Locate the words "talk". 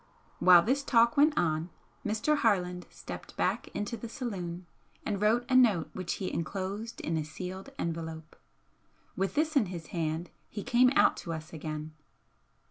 0.83-1.15